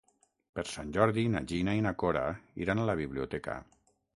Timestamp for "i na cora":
1.81-2.25